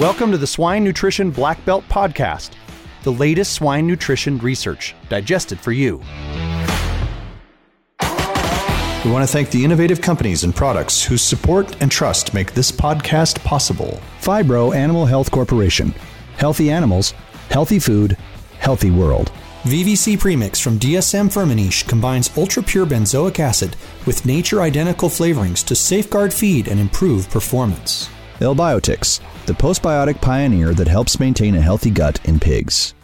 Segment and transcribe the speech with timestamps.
[0.00, 2.52] Welcome to the Swine Nutrition Black Belt Podcast,
[3.02, 5.98] the latest swine nutrition research digested for you.
[9.04, 12.72] We want to thank the innovative companies and products whose support and trust make this
[12.72, 14.00] podcast possible.
[14.22, 15.94] Phibro Animal Health Corporation.
[16.38, 17.12] Healthy animals,
[17.50, 18.16] healthy food,
[18.58, 19.30] healthy world.
[19.64, 23.76] VVC Premix from DSM Firmenich combines ultra pure benzoic acid
[24.06, 28.08] with nature identical flavorings to safeguard feed and improve performance.
[28.40, 32.94] L-Biotix, the postbiotic pioneer that helps maintain a healthy gut in pigs.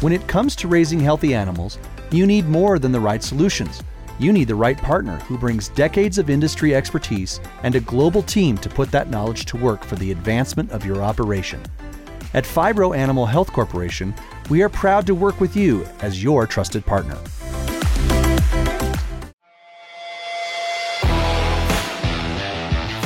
[0.00, 1.78] When it comes to raising healthy animals,
[2.10, 3.82] you need more than the right solutions.
[4.18, 8.58] You need the right partner who brings decades of industry expertise and a global team
[8.58, 11.62] to put that knowledge to work for the advancement of your operation.
[12.34, 14.14] At Phibro Animal Health Corporation,
[14.50, 17.18] we are proud to work with you as your trusted partner.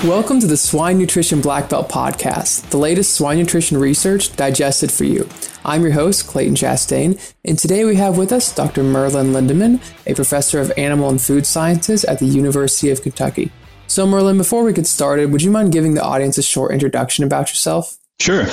[0.04, 5.02] Welcome to the Swine Nutrition Black Belt Podcast, the latest swine nutrition research digested for
[5.02, 5.28] you.
[5.64, 8.84] I'm your host, Clayton Chastain, and today we have with us Dr.
[8.84, 13.50] Merlin Lindemann, a professor of animal and food sciences at the University of Kentucky.
[13.88, 17.24] So, Merlin, before we get started, would you mind giving the audience a short introduction
[17.24, 17.98] about yourself?
[18.20, 18.44] Sure.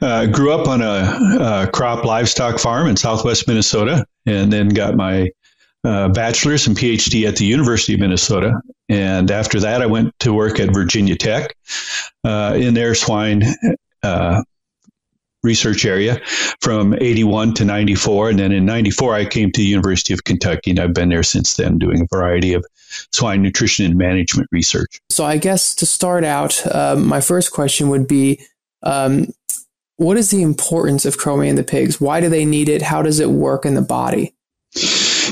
[0.00, 4.94] Uh, grew up on a, a crop livestock farm in southwest Minnesota and then got
[4.94, 5.28] my
[5.82, 8.60] uh, bachelor's and PhD at the University of Minnesota.
[8.88, 11.54] And after that, I went to work at Virginia Tech
[12.24, 13.44] uh, in their swine
[14.02, 14.42] uh,
[15.42, 16.20] research area
[16.60, 18.30] from 81 to 94.
[18.30, 21.22] And then in 94, I came to the University of Kentucky, and I've been there
[21.22, 22.64] since then doing a variety of
[23.12, 25.00] swine nutrition and management research.
[25.10, 28.40] So, I guess to start out, um, my first question would be
[28.82, 29.28] um,
[29.96, 32.00] what is the importance of chromium in the pigs?
[32.00, 32.82] Why do they need it?
[32.82, 34.34] How does it work in the body?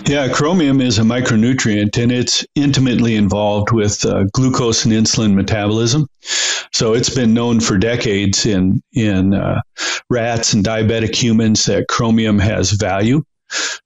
[0.08, 6.06] Yeah, chromium is a micronutrient and it's intimately involved with uh, glucose and insulin metabolism.
[6.72, 9.60] So it's been known for decades in in uh,
[10.08, 13.24] rats and diabetic humans that chromium has value.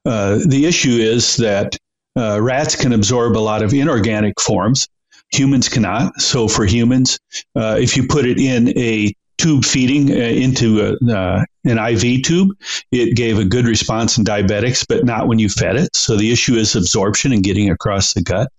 [0.04, 1.78] Uh, the issue is that
[2.18, 4.88] uh, rats can absorb a lot of inorganic forms.
[5.32, 6.20] Humans cannot.
[6.20, 7.18] So for humans,
[7.56, 12.22] uh, if you put it in a tube feeding uh, into a, uh, an IV
[12.22, 12.50] tube,
[12.92, 15.94] it gave a good response in diabetics, but not when you fed it.
[15.96, 18.50] So the issue is absorption and getting across the gut.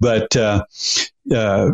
[0.00, 0.64] But uh,
[1.34, 1.70] uh,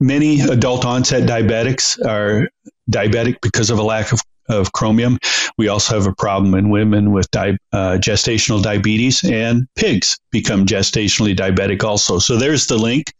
[0.00, 2.48] many adult onset diabetics are
[2.90, 5.18] diabetic because of a lack of, of chromium.
[5.56, 10.66] We also have a problem in women with di- uh, gestational diabetes, and pigs become
[10.66, 12.18] gestationally diabetic also.
[12.18, 13.12] So there's the link.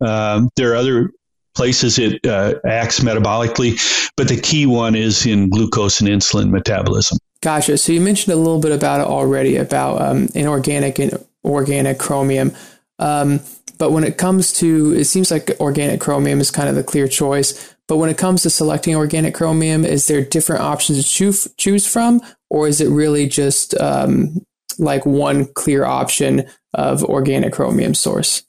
[0.00, 1.10] Um, there are other
[1.58, 7.18] places it uh, acts metabolically, but the key one is in glucose and insulin metabolism.
[7.42, 7.76] Gotcha.
[7.78, 11.12] So you mentioned a little bit about it already about um, inorganic and
[11.44, 12.52] organic chromium.
[13.00, 13.40] Um,
[13.76, 17.08] but when it comes to, it seems like organic chromium is kind of the clear
[17.08, 17.74] choice.
[17.88, 21.86] But when it comes to selecting organic chromium, is there different options to choose, choose
[21.86, 22.20] from,
[22.50, 24.44] or is it really just um,
[24.78, 28.44] like one clear option of organic chromium source?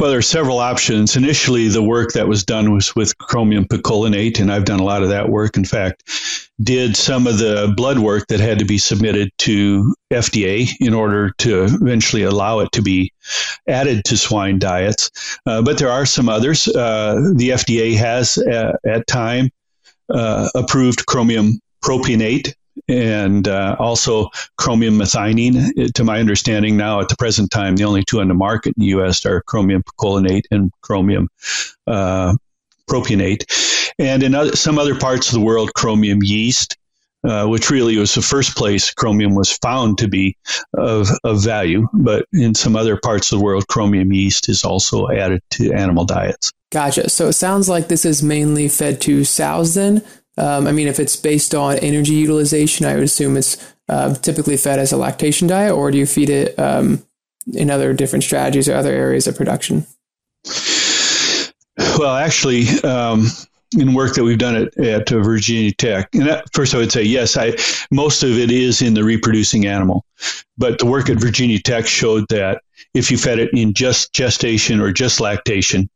[0.00, 1.14] Well, there are several options.
[1.14, 5.02] Initially, the work that was done was with chromium picolinate, and I've done a lot
[5.02, 5.58] of that work.
[5.58, 6.04] In fact,
[6.62, 11.34] did some of the blood work that had to be submitted to FDA in order
[11.40, 13.12] to eventually allow it to be
[13.68, 15.10] added to swine diets.
[15.44, 16.66] Uh, but there are some others.
[16.66, 19.50] Uh, the FDA has, uh, at time,
[20.08, 22.54] uh, approved chromium propionate
[22.88, 25.92] and uh, also chromium methionine.
[25.92, 28.80] To my understanding now, at the present time, the only two on the market in
[28.80, 29.24] the U.S.
[29.26, 31.28] are chromium picolinate and chromium
[31.86, 32.34] uh,
[32.88, 33.92] propionate.
[33.98, 36.76] And in other, some other parts of the world, chromium yeast,
[37.22, 40.36] uh, which really was the first place chromium was found to be
[40.74, 41.86] of, of value.
[41.92, 46.04] But in some other parts of the world, chromium yeast is also added to animal
[46.04, 46.50] diets.
[46.72, 47.10] Gotcha.
[47.10, 50.04] So it sounds like this is mainly fed to sows then.
[50.38, 53.56] Um, I mean, if it's based on energy utilization, I would assume it's
[53.88, 57.04] uh, typically fed as a lactation diet, or do you feed it um,
[57.52, 59.86] in other different strategies or other areas of production?
[61.98, 63.26] Well, actually, um,
[63.76, 67.02] in work that we've done at, at Virginia Tech, and that, first I would say
[67.02, 67.54] yes, I
[67.90, 70.04] most of it is in the reproducing animal,
[70.58, 72.62] but the work at Virginia Tech showed that
[72.94, 75.88] if you fed it in just gestation or just lactation,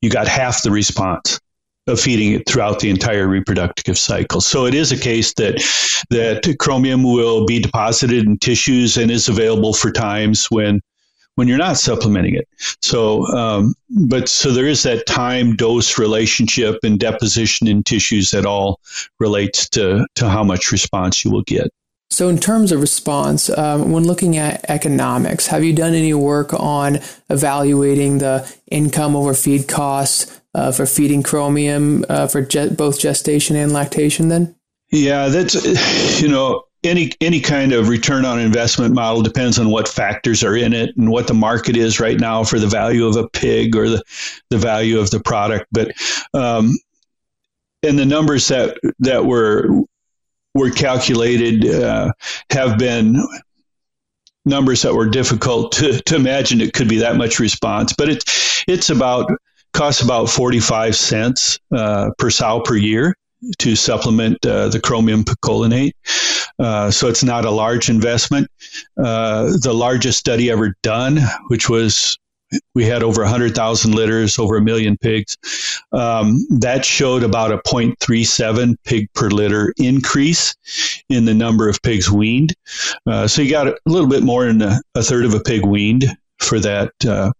[0.00, 1.40] you got half the response
[1.88, 4.40] of feeding it throughout the entire reproductive cycle.
[4.40, 5.56] So it is a case that
[6.10, 10.80] that chromium will be deposited in tissues and is available for times when
[11.34, 12.48] when you're not supplementing it.
[12.82, 13.74] So, um,
[14.08, 18.80] but so there is that time dose relationship and deposition in tissues that all
[19.20, 21.70] relates to to how much response you will get.
[22.10, 26.52] So, in terms of response, um, when looking at economics, have you done any work
[26.54, 26.98] on
[27.30, 33.54] evaluating the income over feed costs uh, for feeding chromium uh, for ge- both gestation
[33.54, 34.56] and lactation then?
[34.90, 39.88] Yeah, that's, you know, any any kind of return on investment model depends on what
[39.88, 43.16] factors are in it and what the market is right now for the value of
[43.16, 44.02] a pig or the,
[44.50, 45.66] the value of the product.
[45.72, 45.92] But
[46.34, 46.76] um,
[47.82, 49.68] and the numbers that that were
[50.54, 52.12] were calculated uh,
[52.50, 53.16] have been
[54.44, 57.92] numbers that were difficult to, to imagine it could be that much response.
[57.92, 59.30] But it's it's about
[59.72, 63.14] costs about forty five cents uh, per sow per year
[63.58, 65.92] to supplement uh, the chromium picolinate.
[66.58, 68.50] Uh, so it's not a large investment.
[68.96, 72.18] Uh, the largest study ever done, which was
[72.74, 75.36] we had over 100,000 litters, over a million pigs.
[75.92, 80.54] Um, that showed about a 0.37 pig per litter increase
[81.08, 82.54] in the number of pigs weaned.
[83.06, 85.64] Uh, so you got a little bit more than a, a third of a pig
[85.64, 86.06] weaned
[86.38, 87.32] for that uh,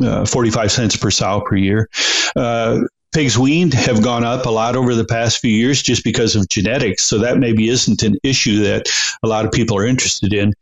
[0.00, 1.88] 45 cents per sow per year.
[2.34, 2.80] Uh,
[3.12, 6.48] pigs weaned have gone up a lot over the past few years just because of
[6.48, 7.02] genetics.
[7.02, 8.88] So that maybe isn't an issue that
[9.22, 10.52] a lot of people are interested in.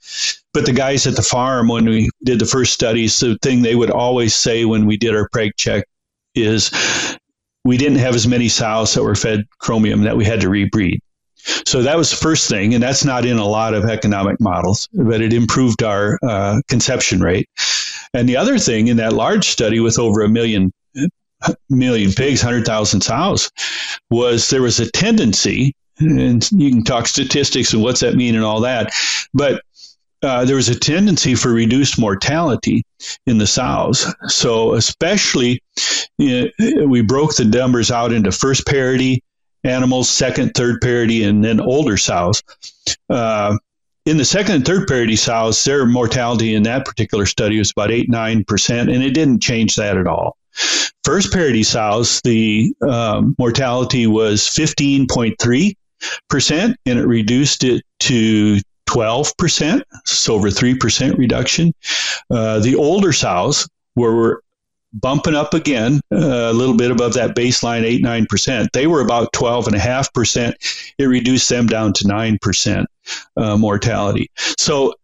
[0.53, 3.75] But the guys at the farm, when we did the first studies, the thing they
[3.75, 5.85] would always say when we did our preg check
[6.35, 6.71] is
[7.65, 10.99] we didn't have as many sows that were fed chromium that we had to rebreed.
[11.67, 14.89] So that was the first thing, and that's not in a lot of economic models,
[14.93, 17.49] but it improved our uh, conception rate.
[18.15, 20.73] And the other thing in that large study with over a million
[21.69, 23.51] million pigs, 100,000 sows,
[24.11, 28.45] was there was a tendency, and you can talk statistics and what's that mean and
[28.45, 28.93] all that,
[29.35, 29.63] but
[30.23, 32.83] uh, there was a tendency for reduced mortality
[33.27, 34.07] in the sows.
[34.29, 35.63] So, especially,
[36.17, 39.23] you know, we broke the numbers out into first parity
[39.65, 42.43] animals, second, third parity, and then older sows.
[43.11, 43.57] Uh,
[44.07, 47.91] in the second and third parity sows, their mortality in that particular study was about
[47.91, 50.37] 8 9%, and it didn't change that at all.
[51.05, 55.75] First parity sows, the um, mortality was 15.3%,
[56.87, 61.73] and it reduced it to 12%, so over 3% reduction.
[62.31, 64.43] Uh, the older sows were
[64.95, 69.33] bumping up again uh, a little bit above that baseline 8 9% they were about
[69.33, 72.87] 12.5% it reduced them down to 9%
[73.37, 74.31] uh, mortality.
[74.59, 74.95] So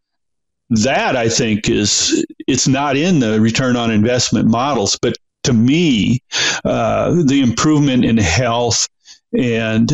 [0.73, 6.23] that i think is it's not in the return on investment models but to me,
[6.65, 8.89] uh, the improvement in health
[9.37, 9.91] and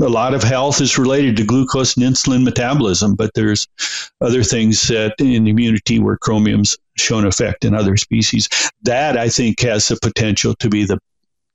[0.00, 3.66] a lot of health is related to glucose and insulin metabolism, but there's
[4.20, 8.48] other things that in immunity where chromium's shown effect in other species.
[8.82, 10.98] That I think has the potential to be the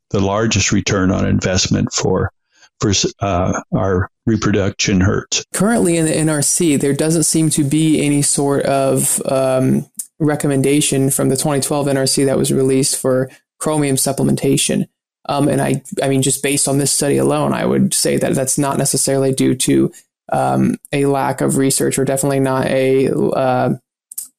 [0.10, 2.32] the largest return on investment for
[2.80, 5.46] for uh, our reproduction herds.
[5.54, 9.86] Currently in the NRC, there doesn't seem to be any sort of um,
[10.20, 14.88] recommendation from the 2012 NRC that was released for chromium supplementation.
[15.26, 18.36] Um, and I, I mean, just based on this study alone, I would say that
[18.36, 19.92] that's not necessarily due to
[20.32, 23.76] um, a lack of research or definitely not a uh,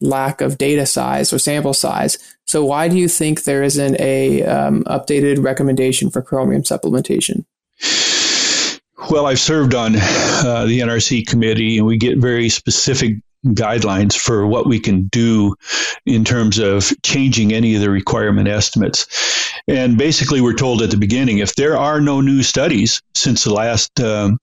[0.01, 2.19] lack of data size or sample size.
[2.47, 7.45] So why do you think there isn't a um, updated recommendation for chromium supplementation?
[9.11, 13.17] Well, I've served on uh, the NRC committee, and we get very specific
[13.49, 15.55] guidelines for what we can do
[16.07, 19.07] in terms of changing any of the requirement estimates.
[19.69, 23.53] And basically, we're told at the beginning if there are no new studies since the
[23.53, 24.39] last um,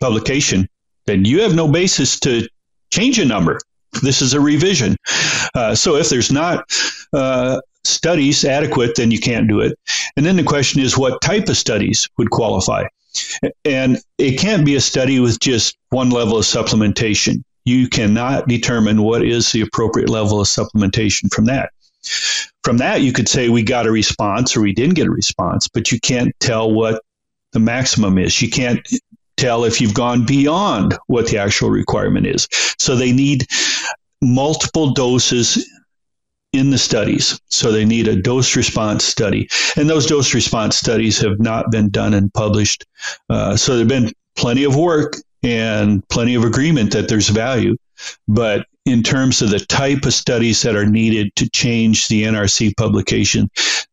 [0.00, 0.68] publication,
[1.06, 2.48] then you have no basis to
[2.90, 3.60] change a number.
[4.02, 4.96] This is a revision.
[5.54, 6.64] Uh, so if there's not
[7.12, 9.78] uh, studies adequate, then you can't do it.
[10.16, 12.84] And then the question is what type of studies would qualify?
[13.64, 19.02] And it can't be a study with just one level of supplementation you cannot determine
[19.02, 21.70] what is the appropriate level of supplementation from that.
[22.62, 25.68] From that, you could say we got a response or we didn't get a response,
[25.68, 27.02] but you can't tell what
[27.52, 28.40] the maximum is.
[28.40, 28.86] You can't
[29.36, 32.48] tell if you've gone beyond what the actual requirement is.
[32.78, 33.46] So they need
[34.22, 35.68] multiple doses
[36.52, 37.40] in the studies.
[37.48, 39.48] So they need a dose response study.
[39.76, 42.86] And those dose response studies have not been done and published.
[43.28, 47.76] Uh, so there have been plenty of work and plenty of agreement that there's value.
[48.26, 52.76] But in terms of the type of studies that are needed to change the NRC
[52.76, 53.48] publication,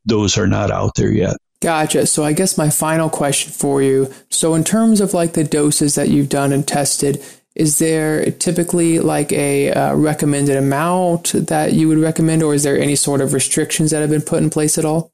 [0.06, 1.38] those are not out there yet.
[1.62, 2.08] Gotcha.
[2.08, 4.14] So I guess my final question for you.
[4.30, 7.24] So in terms of like the doses that you've done and tested,
[7.56, 12.78] is there typically like a uh, recommended amount that you would recommend, or is there
[12.78, 15.12] any sort of restrictions that have been put in place at all?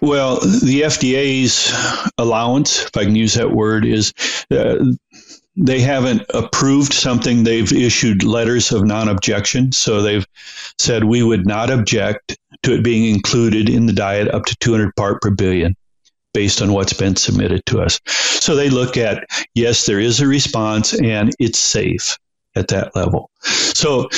[0.00, 1.72] Well, the FDA's
[2.18, 4.12] allowance, if I can use that word, is
[4.50, 4.76] uh,
[5.56, 7.44] they haven't approved something.
[7.44, 9.72] They've issued letters of non-objection.
[9.72, 10.26] So they've
[10.78, 14.94] said we would not object to it being included in the diet up to 200
[14.96, 15.76] part per billion
[16.32, 18.00] based on what's been submitted to us.
[18.06, 22.18] So they look at, yes, there is a response and it's safe
[22.56, 23.30] at that level.
[23.42, 24.08] So,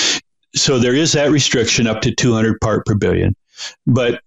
[0.55, 3.37] so there is that restriction up to 200 part per billion.
[3.87, 4.23] But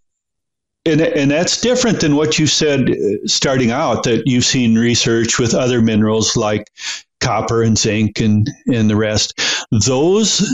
[0.85, 2.95] and, and that's different than what you said uh,
[3.25, 6.71] starting out that you've seen research with other minerals like
[7.19, 9.39] copper and zinc and, and the rest.
[9.85, 10.47] Those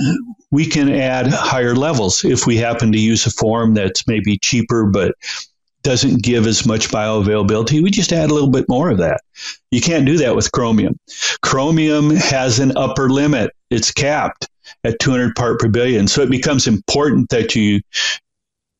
[0.52, 4.86] we can add higher levels if we happen to use a form that's maybe cheaper
[4.86, 5.16] but
[5.84, 7.82] doesn't give as much bioavailability.
[7.84, 9.22] We just add a little bit more of that.
[9.70, 11.00] You can't do that with chromium.
[11.44, 13.52] Chromium has an upper limit.
[13.70, 14.48] It's capped
[14.84, 16.08] at 200 part per billion.
[16.08, 17.82] So it becomes important that you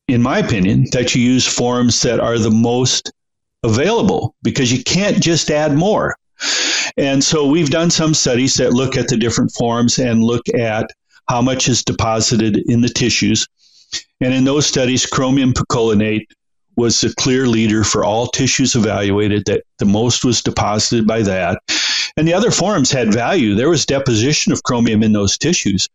[0.08, 3.12] in my opinion, that you use forms that are the most
[3.62, 6.16] available because you can't just add more.
[6.96, 10.90] And so we've done some studies that look at the different forms and look at
[11.28, 13.46] how much is deposited in the tissues.
[14.20, 16.26] And in those studies, chromium picolinate
[16.76, 21.58] was the clear leader for all tissues evaluated, that the most was deposited by that.
[22.16, 23.54] And the other forms had value.
[23.54, 25.88] There was deposition of chromium in those tissues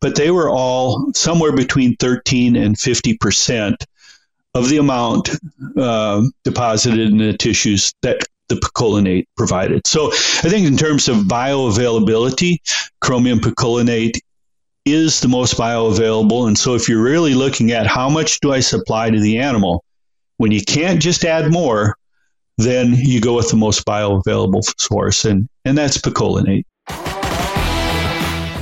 [0.00, 3.86] but they were all somewhere between 13 and 50 percent
[4.54, 5.30] of the amount
[5.76, 9.86] uh, deposited in the tissues that the picolinate provided.
[9.86, 12.58] So I think in terms of bioavailability,
[13.00, 14.18] chromium picolinate
[14.84, 16.46] is the most bioavailable.
[16.46, 19.84] And so if you're really looking at how much do I supply to the animal,
[20.36, 21.96] when you can't just add more,
[22.58, 26.64] then you go with the most bioavailable source, and, and that's picolinate.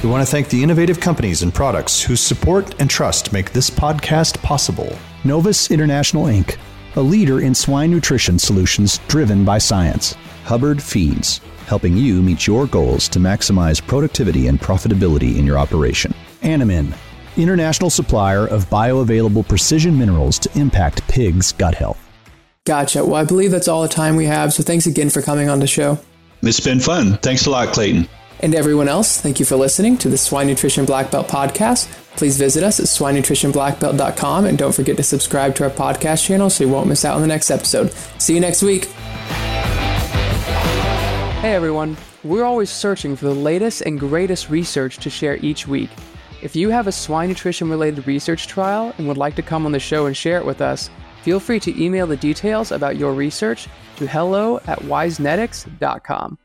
[0.02, 3.70] We want to thank the innovative companies and products whose support and trust make this
[3.70, 4.98] podcast possible.
[5.22, 6.58] Novus International Inc.,
[6.96, 10.16] a leader in swine nutrition solutions driven by science.
[10.44, 16.12] Hubbard Feeds, helping you meet your goals to maximize productivity and profitability in your operation.
[16.42, 16.92] Animine,
[17.36, 22.00] international supplier of bioavailable precision minerals to impact pigs' gut health.
[22.64, 23.04] Gotcha.
[23.04, 24.52] Well, I believe that's all the time we have.
[24.52, 26.00] So thanks again for coming on the show.
[26.42, 27.18] It's been fun.
[27.18, 28.08] Thanks a lot, Clayton.
[28.42, 31.86] And everyone else, thank you for listening to the Swine Nutrition Black Belt podcast.
[32.16, 36.64] Please visit us at swinenutritionblackbelt.com and don't forget to subscribe to our podcast channel so
[36.64, 37.92] you won't miss out on the next episode.
[38.18, 38.86] See you next week.
[41.40, 45.90] Hey everyone, we're always searching for the latest and greatest research to share each week.
[46.42, 49.72] If you have a swine nutrition related research trial and would like to come on
[49.72, 50.90] the show and share it with us,
[51.22, 56.38] feel free to email the details about your research to hello at wisenetics.com.